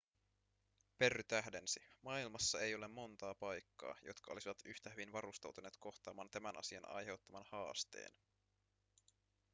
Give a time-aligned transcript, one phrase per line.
[0.97, 6.87] perry tähdensi maailmassa ei ole monta paikkaa jotka olisivat yhtä hyvin varustautuneet kohtaamaan tämän asian
[6.89, 8.11] aiheuttaman haasteen